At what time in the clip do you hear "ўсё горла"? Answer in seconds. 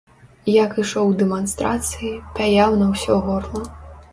2.95-3.63